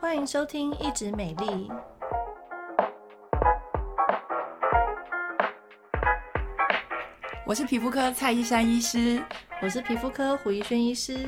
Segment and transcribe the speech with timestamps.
[0.00, 1.44] 欢迎收听《一直美丽》，
[7.44, 9.20] 我是皮肤科蔡依珊医师，
[9.60, 11.26] 我是皮肤科胡一轩医师。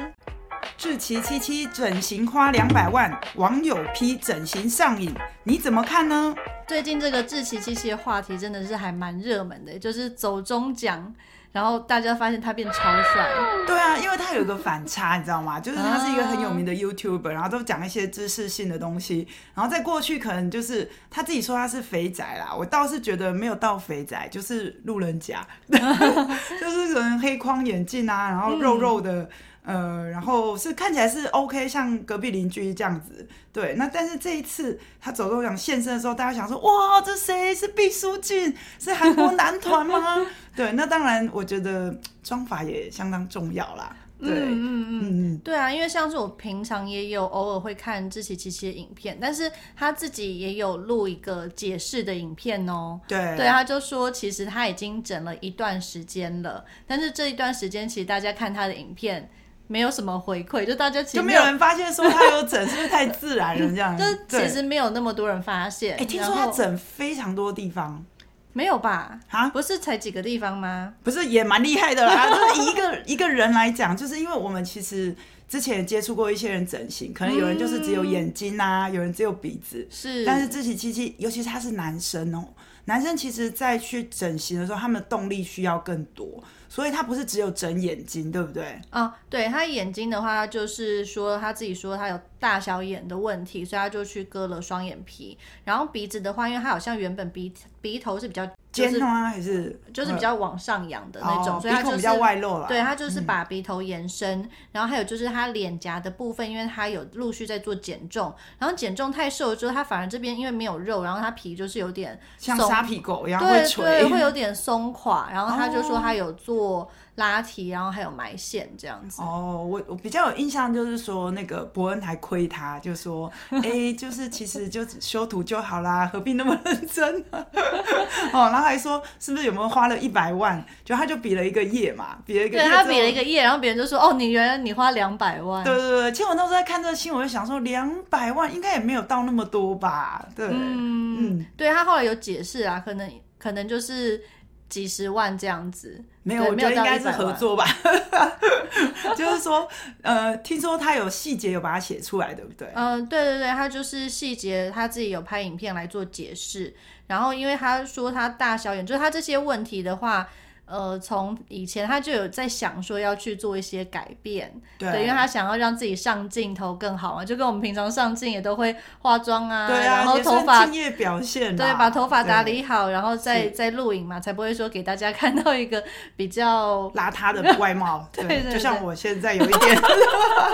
[0.76, 5.12] 志奇七七整形花两百万，网友批整形上瘾，
[5.42, 6.32] 你怎么看呢？
[6.68, 11.12] 最近这个志奇七七的话题真的是还蛮热门的，就是走中奖。
[11.52, 13.28] 然后大家发现他变超帅，
[13.66, 15.58] 对啊，因为他有一个反差，你知道吗？
[15.58, 19.26] 就是他是一个很有名的 YouTuber，然后都讲一些知识性的东西。
[19.54, 29.12] 然后在过去可能就是他自己说他是肥宅啦，我倒是觉得没有到肥宅，就是路人甲， 就是可能黑框眼镜啊，然后肉肉的。
[29.12, 29.28] 嗯
[29.62, 33.74] 呃，然后是看起来是 OK，像隔壁邻居这样子，对。
[33.74, 38.54] 那但是这一次他走钟奖现身的时候，大家想说，哇，这谁是毕书尽？
[38.78, 40.26] 是韩国男团吗？
[40.56, 43.94] 对，那当然，我觉得妆法也相当重要啦。
[44.18, 52.98] 对，嗯嗯嗯，对啊，因为像是我平常也有偶尔会看志祺七七的影片，但是他自己也有录一个解释的影片哦。
[53.06, 59.30] 对，对，他就说其实他已经整了一段时间了，但是这一段时间其实大家看他的影片。
[59.70, 63.96] 没有什么回馈，就大家其实就没有人发现说他有整，是不是太自然了这样？
[64.26, 65.96] 就其实没有那么多人发现。
[65.96, 68.04] 哎，听说他整非常多地方，
[68.52, 69.20] 没有吧？
[69.28, 70.92] 啊，不是才几个地方吗？
[71.04, 72.26] 不是也蛮厉害的啦。
[72.34, 75.14] 就是一个一个人来讲，就是因为我们其实
[75.48, 80.24] 之前接触过一些人整形，可能有人就是只有眼睛啊，嗯、有人只有鼻子，是。
[80.24, 82.44] 但是志祺七七，尤其是他是男生哦，
[82.90, 86.42] 男生其实在去整形的时候，他们的动力需要更多。
[86.68, 88.80] 所以他不是只有整眼睛，对不对？
[88.90, 95.38] 啊，对，他眼睛的话，就是说他自己说他有大小眼的问题，所以他就去割了双眼皮。
[95.64, 98.48] 然后鼻子的话，因为他好像原本鼻鼻头是比较。
[98.72, 99.28] 尖吗？
[99.28, 102.68] 还是就是比较往上扬的那种，所以它就是比较外露了。
[102.68, 115.28] 对，它就是把鼻头延伸，然后还有就是它脸颊的部分，因为它有陆续在做减重，然后减重太瘦了之后，它反而这边因为没有肉，然后它皮就是有点像沙皮狗一样会垂，对对，会有 点松垮。
[115.32, 116.88] 然后他就说他有做
[117.20, 119.20] 拉提，然后还有埋线这样子。
[119.20, 127.24] 哦，我我比较有印象就是说那个伯恩还亏他，就说哎，就是其实就修图就好啦，何必那么认真？
[128.32, 130.64] 哦，然后还说是不是有没有花了一百万？
[130.84, 132.64] 就他就比了一个耶嘛，比了一个耶。
[132.64, 140.26] 对，他比了一个耶，然后别人就说：“哦，你原来你花两百万。”对对对，其实我那时候在看这个新闻，我就想说两百万应该也没有到那么多吧？
[140.34, 144.22] 对，嗯，嗯对他后来有解释啊，可能可能就是
[144.70, 146.02] 几十万这样子。
[146.22, 147.66] 没有，我觉得应该是合作吧。
[149.16, 149.68] 就是说，
[150.02, 152.68] 呃，听说他有细节有把它写出来，对不对？
[152.74, 156.74] 嗯、呃，对对对，他就是细节，他自己有拍影片来做解释。
[157.06, 160.28] 然后，因为他说他大小眼，就是他这些问题的话，
[160.70, 175.82] 呃，从以前他就有在想说要去做一些改变，对，对，因为他想要让自己上镜头更好嘛，就跟我们平常上镜也都会化妆啊，对啊，然后头发敬业表现，对，把头发打理好，然后再再录影嘛，才不会说给大家 看到一个
[176.16, 179.78] 比较邋遢的外貌， 对，就像我现在有一点，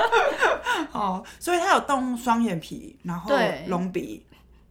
[0.93, 3.31] 哦，所以他有动双眼皮，然后
[3.67, 4.25] 隆鼻。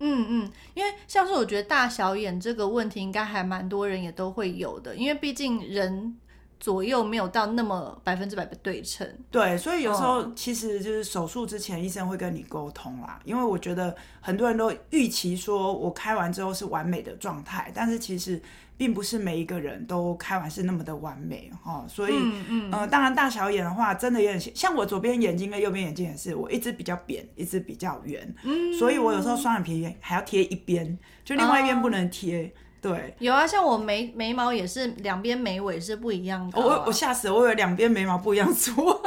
[0.07, 6.15] 嗯嗯，因为像是我觉得大小眼这个问题，应该还蛮多人也都会有的，因为毕竟人
[6.59, 9.07] 左右没有到那么百分之百的对称。
[9.29, 18.41] 对，所以有时候其实就是手术之前，医生会跟你沟通啦，因为我觉得很多人都预期说我开完之后是完美的状态，但是其实。
[18.77, 22.71] 并不是每一个人都开完是那么的完美哦，所以，嗯，嗯。
[22.73, 32.51] 呃，当然大小眼的话，真的也很像我左边眼睛跟右边眼睛也是，我一只比较扁，一只比较圆，嗯，所以我有时候双眼皮还要贴一边，就另外一边不能贴，哦，
[32.85, 33.15] 对。
[33.17, 38.71] 有啊，像我眉眉毛也是两边眉尾是不一样的，我我吓死了，我以为两边眉毛不一样粗。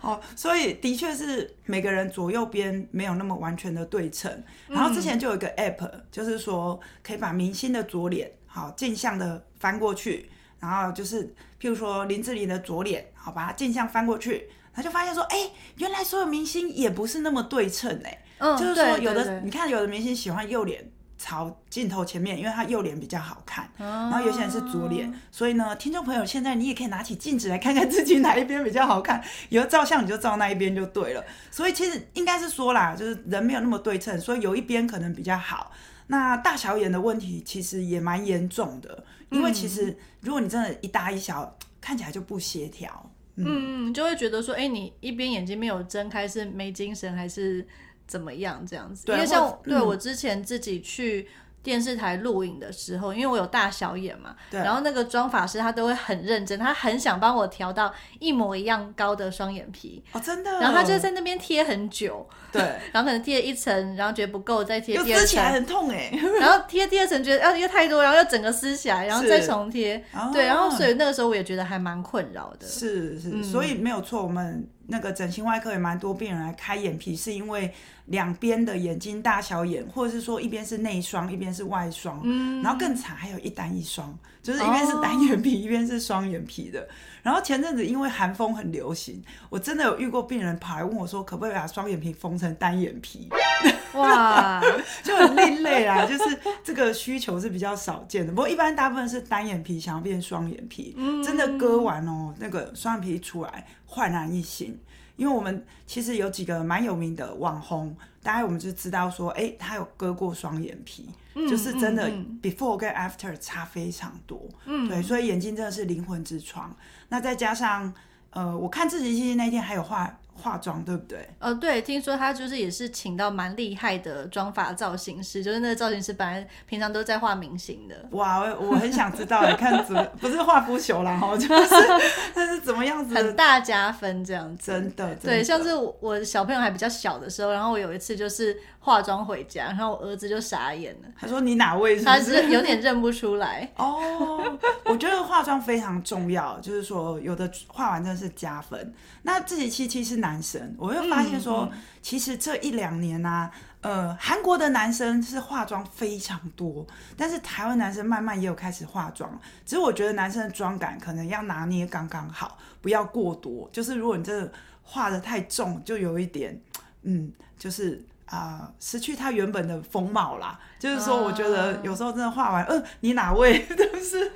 [0.00, 4.42] 哦，所以的确是每个人左右边没有那么完全的对称。
[4.66, 10.28] 然后之前就有一个 app，就是说可以把明星的左脸好镜像的翻过去，
[10.58, 20.90] 然后就是譬如说林志玲的左脸，好把它镜像翻过去，他就发现说，哎，原来所有明星也不是那么对称哎，嗯，就是说有的你看有的明星喜欢右脸。
[21.18, 31.24] 朝镜头前面，因为他右脸比较好看，哦、然后有些人是左脸，所以呢，听众朋友，现在你也可以拿起镜子来看看自己哪一边比较好看，以后照相你就照那一边就对了。
[31.50, 35.72] 所以其实应该是说啦，就是人没有那么对称，所以有一边可能比较好。
[36.08, 47.66] 那大小眼的问题其实也蛮严重的，因为其实如果你真的一大一小，看起来就不协调，嗯，嗯，就会觉得说，哎，你一边眼睛没有睁开，是没精神还是？
[48.06, 49.04] 怎么样这样子？
[49.12, 51.28] 因为像对我之前自己去
[51.62, 62.62] 电视台录影的时候，因为我有大小眼嘛，对，然后那个妆发师他都会很认真，他很想帮我调到一模一样高的双眼皮哦，真的，然后他就在那边贴很久，对，
[62.92, 74.68] 然后可能贴一层，然后觉得不够，再贴第二层，撕起来很痛哎， 然后贴第二层觉得啊又太多，然后又整个撕起来，然后再重贴，对，然后所以那个时候我也觉得还蛮困扰的，是是，所以没有错，我们。
[74.88, 77.72] 那个整形外科也蛮多病人来开眼皮，是因为
[78.06, 86.86] 两边的眼睛大小眼，或者是说一边是内双，一边是外双，嗯，然后更惨还有一单一双，就是一边是单眼皮，哦、一边是双眼皮的。
[87.22, 93.28] 然后前阵子因为韩风很流行，我真的有遇过病人跑来问我说，可不可以把双眼皮缝成单眼皮？
[93.94, 94.62] 哇，
[95.02, 98.32] 就很另类啊，就是这个需求是比较少见的。
[98.32, 104.78] 不过一般大部分是单眼皮想要变双眼皮，嗯、真的割完哦，那个双眼皮一出来焕然一新。
[105.16, 112.06] 因为我们其实有几个蛮有名的网红，大概我们就知道说，哎，他有割过双眼皮，嗯、就是真的
[112.42, 116.76] before 跟 after 差非常多，嗯，对，所以眼睛真的是灵魂之窗。
[117.08, 117.90] 那再加上，
[118.28, 120.18] 呃，我看自己其实那天还有画。
[120.36, 121.28] 化妆对不对？
[121.38, 127.94] 呃，对，听说他就是也是请到蛮厉害的妆发造型师，就是那个造型师本来平常都在画明星的。
[128.10, 131.48] 哇，我很想知道，你看怎么不是画不朽啦，哈，就是
[132.34, 133.14] 他是怎么样子？
[133.14, 135.06] 很大加分这样子，真的。
[135.06, 138.56] 真的对，像是我小朋友还比较小的时候，然后我有一次就是
[138.86, 143.68] 化妆回家，然后我儿子就傻眼了，他说：“你哪位是是？”他是有点认不出来。
[143.74, 148.94] 哦，我觉得化妆非常重要，就是说有的化完真的是加分。
[149.22, 153.50] 那自己七七是男生，我会发现说，嗯、其实这一两年呢、啊，
[153.80, 156.86] 呃，韩国的男生是化妆非常多，
[157.16, 159.36] 但是台湾男生慢慢也有开始化妆。
[159.64, 163.68] 只是我觉得男生的妆感可能要拿捏刚刚好，不要过多。
[163.72, 164.52] 就是如果你真的
[164.84, 166.60] 化的太重，就有一点，
[167.02, 170.58] 嗯，就是啊、呃，失去他原本的风貌啦。
[170.78, 173.64] 就是说，我觉得有时候真的画完，嗯、呃，你哪位？
[173.74, 174.32] 就是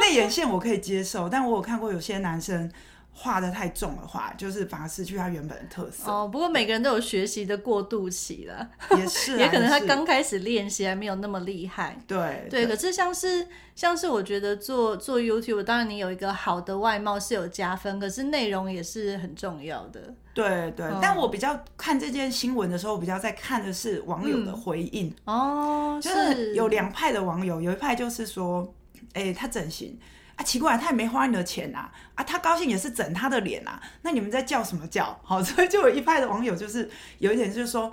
[0.00, 2.70] 内眼线我可以接受，但我有看过有些男生。
[3.14, 6.10] 画的太重的话，就是反而失去它原本的特色。
[6.10, 11.96] 哦，不过每个人都有学习的过渡期了，也是、啊， 也可能他刚开始练习还没有那么厉害。
[12.06, 20.14] 对对，可是像是像是我觉得做做 YouTube，当然你有一个好的外貌是有加分，可是内容也是很重要的。
[20.34, 25.14] 对对，嗯、但我比较看这件新闻的时候，我比较在看的是网友的回应。
[25.26, 28.74] 嗯、哦，就是有两派的网友，有一派就是说，
[29.12, 29.98] 哎、欸，他整形。
[30.36, 31.90] 啊，奇怪，他也没花你的钱呐！
[32.14, 33.80] 啊，他高兴也是整他的脸呐。
[34.02, 35.18] 那你们在叫什么叫？
[35.22, 37.92] 好，所以就有一派的网友就是有一点就是说，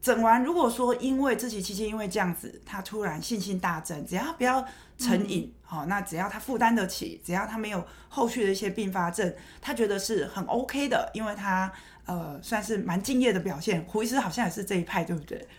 [0.00, 4.64] 整完如果说因为这期期间因为这样子，他突然信心大增，只要他不要
[4.98, 11.72] 成瘾，好、嗯，那只要他负担得起，只要他没有后续的一些并发症，他觉得是很 OK 的，因为他
[12.06, 13.84] 呃算是蛮敬业的表现。
[13.88, 15.46] 胡医师好像也是这一派，对不对？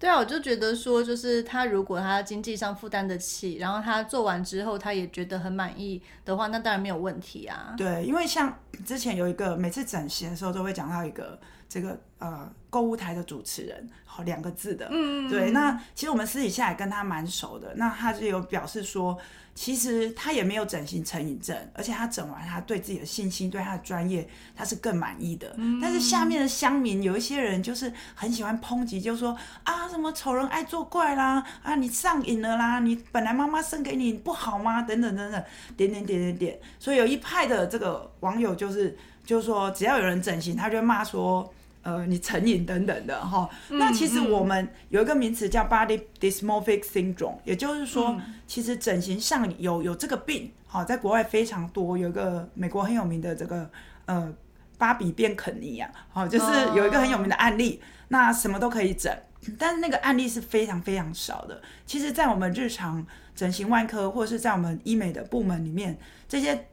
[0.00, 7.74] 对啊，我就觉得说，就是他如果他经济上负担得起，然后他做完之后他也觉得很满意的话，那当然没有问题啊。
[7.76, 11.38] 对，因为像之前有一个每次整形的时候都会讲到一个
[11.70, 15.50] 这个呃购物台的主持人，好两个字的，嗯，对。
[15.52, 19.16] 那其实我们私底下也跟他蛮熟的，那他就有表示说。
[19.52, 24.26] 其实他也没有整形成瘾症，而且他整完，他对自己的信心、对他的专业，
[24.56, 25.52] 他是更满意的。
[25.58, 34.80] 嗯、但是下面的乡民有一些人就是很喜欢抨击，就说啊什么丑人爱作怪啦，啊你上瘾了啦，你本来妈妈生给你不好吗？
[34.80, 35.44] 等等等等，
[35.76, 36.60] 点点点点点。
[36.78, 38.96] 所以有一派的这个网友就是
[39.26, 41.52] 就是说，只要有人整形，他就骂说。
[41.82, 53.70] 呃，你成瘾等等的哈，嗯、那其实我们有一个名词叫 body dysmorphic syndrome，也就是说，嗯、其实整形上有有这个病，好，在国外非常多，有一个美国很有名的这个
[54.04, 54.30] 呃
[54.76, 56.46] 芭比变肯尼亚，好，就是
[56.76, 59.10] 有一个很有名的案例，哦、那什么都可以整，
[59.58, 61.62] 但是那个案例是非常非常少的。
[61.86, 66.66] 其实，在我们日常整形外科或者是在我们医美的部门里面，这些。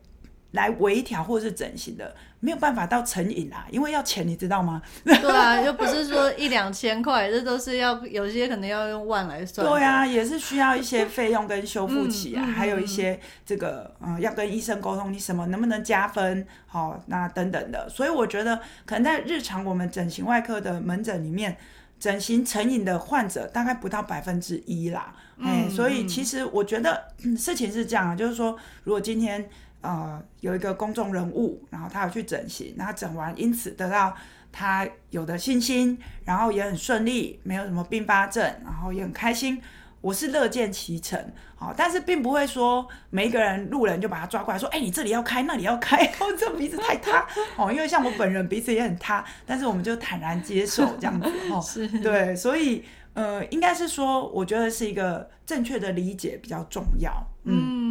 [0.51, 4.81] 来微调或者是整形的，没有办法到成瘾啊，因为要钱，你知道吗？
[5.03, 9.67] 对啊，又不是说一两千块，这都是要有些可能要用万来算。
[9.67, 17.89] 对啊，也是需要一些费用跟修复期啊，嗯、还有一些这个嗯，要跟医生沟通，你什么能不能加分，好、哦，那等等的。
[17.89, 21.57] 所以我觉得，可能在日常我们整形外科的门诊里面，
[21.99, 25.13] 整形成瘾的患者大概不到百分之一啦。
[25.41, 29.49] 哎、嗯，所以其实我觉得、嗯、事情是这样啊，就是说，如果今天。
[29.87, 34.13] 呃，有一个公众人物，然后他有去整形，然后整完，因此得到
[34.51, 39.61] 他有的信心，然后也很顺利，没有什么并发症，然后也很开心。
[40.01, 41.17] 我是乐见其成，
[41.55, 47.25] 好，但是并不会说每一个人路人就把他抓过来说，哎，你这里要开，那里要开，哦，这鼻子太塌，
[47.55, 57.11] 哦，因为像我本人鼻子也很塌，但是我们就坦然接受这样子，哦，是，对，所以呃，应该是说，我觉得是一个正确的理解比较重要，
[57.45, 57.86] 嗯，嗯，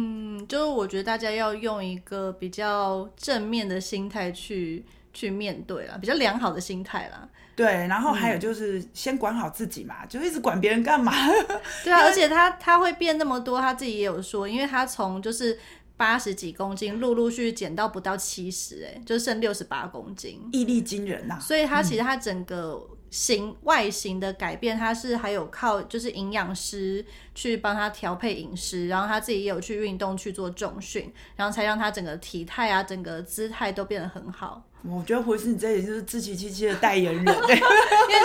[0.47, 7.27] 就是我觉得大家要用一个比较正面的心态去去面对啦，比较良好的心态啦。
[7.55, 11.11] 对，然后还有就是先管好自己嘛，嗯、就一直管别人干嘛？
[11.83, 15.57] 对啊，而且他他会变那么多，他自己也有说，因为他从就是
[15.95, 21.39] 八十几公斤陆陆续续减到不到七十，哎，就剩六十八公斤，毅力惊人呐、啊。
[21.39, 34.66] 所以他其实他整个形、外形的改变，他是还有靠就是营养师去帮他调配饮食，然后他自己也有去运动去做重训，然后才让他整个体态啊，整个姿态都变得很好。
[34.83, 37.59] 我觉得回师，你这也就是志祺七七的代言人， 因为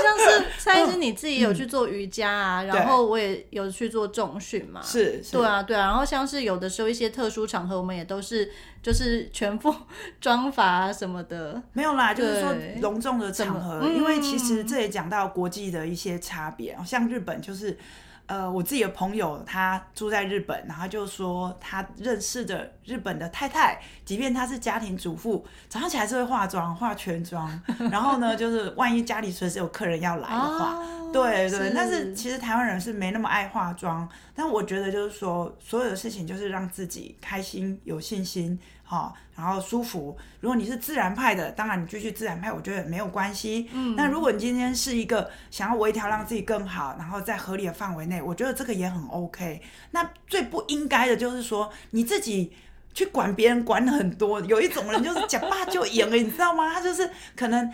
[0.03, 8.51] 像是蔡医师你自己有去做瑜伽啊，嗯、然后我也有去做重训嘛，是，对啊，对啊，然后像是有的时候一些特殊场合，我们也都是
[8.83, 9.75] 就是全副
[10.21, 17.77] 装法啊什么的，没有啦，就是说隆重的场合，嗯、因为其实这也讲到国际的一些差别，像日本就是。
[18.27, 27.61] 呃，我自己的朋友他住在日本，然后就说他认识的日本的太太，即便她是家庭主妇，早上起来是会化妆，化全妆。
[27.91, 31.59] 然后呢，就是万一家里随时有客人要来的话，哦、对对。
[31.59, 38.59] 是但是其实台湾人是没那么爱化妆，但我觉得就是说，所有的事情就是让自己开心、有信心。
[38.93, 40.15] 好，然后舒服。
[40.41, 43.71] 如果你是自然派的，当然你继续自然派，我觉得没有关系。
[43.73, 49.63] 嗯，那如果你今天是一个想要微调让自己更好，然后在合理的范围内，我觉得这个也很 OK。
[49.93, 52.53] 那最不应该的就是说你自己
[52.93, 56.71] 去管别人管很多，有一种人就是讲话就赢了，你知道吗？
[56.75, 57.73] 他就是可能。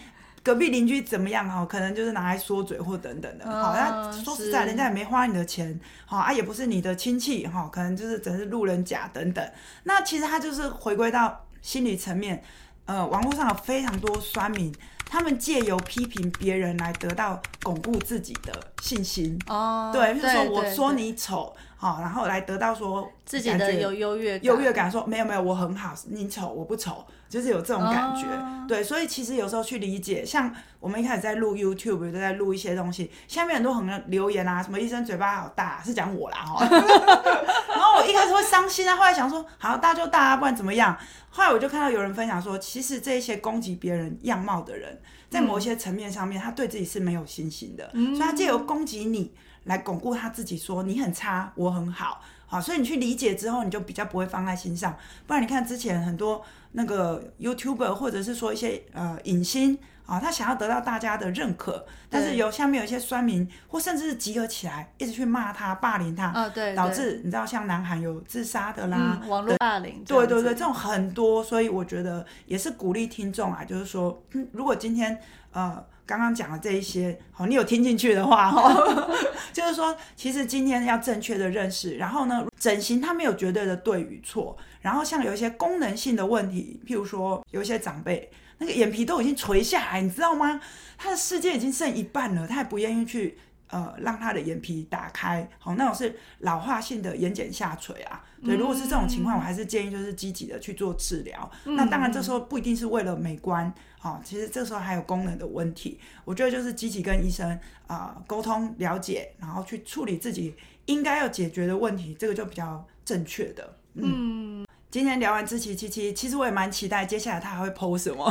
[0.48, 1.62] 隔壁邻居怎么样哈？
[1.66, 3.44] 可能就是拿来说嘴或等等的。
[3.44, 9.46] 好，那说实在，人家也没花你的钱，好啊，也不是你的亲戚哈，可能就是只是路人甲等等。
[9.82, 12.42] 那其实他就是回归到心理层面，
[12.86, 14.74] 呃，网络上有非常多酸民，
[15.08, 19.38] 他们借由批评别人来得到巩固自己的信心。
[19.48, 27.04] 哦，对，就是说我说你丑，好，然后来得到说自己的有优越优越感，说没有没有，我很好，你丑我不丑。
[27.28, 28.66] 就是有这种感觉，oh.
[28.66, 30.50] 对，所以其实有时候去理解，像
[30.80, 36.64] 我们一开始在录 YouTube，都在录一些东西，下面很多很多留言啊，什么医生嘴巴好大，是讲我啦哈，
[37.68, 40.96] 然后我一开始会伤心啊，后来想说好大就大啊，不然怎么样？
[41.28, 44.97] 后来我就看到有人分享说，其实这些攻击别人样貌的人，
[45.30, 49.32] 在某些层面上面，他对自己是没有信心的，嗯、所以他借由攻击你
[49.64, 52.22] 来巩固他自己，说你很差，我很好。
[52.46, 54.96] 好，所以你去理解之后，你就比较不会放在心上。
[55.26, 59.78] 不然你看之前很多那个 YouTuber 或者是说一些呃影星
[60.08, 75.20] 啊，他想要得到大家的认可，但是有下面有一些酸民或甚至是集合起来一直去骂他、霸凌他，哦、对对导致你知道像南韩有自杀的啦，嗯、网络霸凌，对对对，这种很多，所以我觉得也是鼓励听众啊，就是说，嗯，如果今天
[75.52, 75.84] 呃。
[76.08, 78.74] 刚刚讲的这一些，好，你有听进去的话，哈，
[79.52, 90.60] 就是说，其实今天要正确的认识，然后呢，整形它没有绝对的对与错，然后像有一些功能性的问题，譬如说有一些长辈那个眼皮都已经垂下来，你知道吗？
[90.96, 93.38] 他的世界已经剩一半了，他也不愿意去
[93.68, 98.24] 呃让他的眼皮打开，好，那种是老化性的眼睑下垂啊。
[98.44, 101.50] 对，如果是这种情况，我还是建议就是积极的去做治疗。
[101.64, 105.98] 嗯、那当然，这时候不一定是为了美观，好、哦，其实这时候还有功能的问题。
[106.24, 107.50] 我觉得就是积极跟医生
[107.88, 110.54] 啊、呃、沟通了解，然后去处理自己
[110.86, 113.76] 应该要解决的问题，这个就比较正确的。
[113.94, 114.47] 嗯，嗯
[114.90, 118.30] 今天聊完志祺七七，其实我也蛮期待接下来他还会 PO 什么。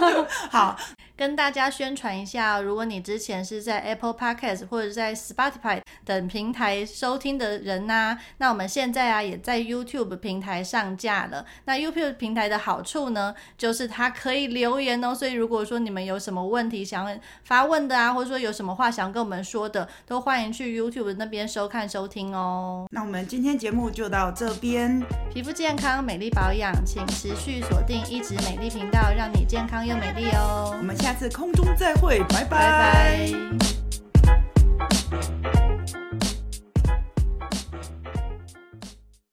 [0.50, 0.78] 好。
[1.18, 11.44] 跟大家宣传一下，如果你之前是在 Apple Podcast 或者在 Spotify 等平台收听的人呐、啊，那我们现在啊也在 YouTube 平台上架了。
[11.64, 15.12] 那 YouTube 平台的好处呢，就是它可以留言哦。
[15.12, 22.86] 所以如果说你们有什么问题想要发问的啊，或者说有什么话想跟我们说的，都欢迎去 YouTube 那边收看收听哦。
[22.92, 25.02] 那我们今天节目就到这边，
[25.34, 30.76] 皮肤健康、美丽保养，请持续锁定一直美丽频道，让你健康又美丽哦。
[30.78, 31.08] 我们下。
[31.08, 32.50] 下次空中再会，拜拜。
[32.50, 33.77] 拜拜。